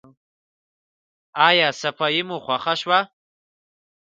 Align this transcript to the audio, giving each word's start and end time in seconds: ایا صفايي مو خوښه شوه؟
ایا 1.47 1.67
صفايي 1.81 2.21
مو 2.27 2.37
خوښه 2.45 2.73
شوه؟ 2.81 2.99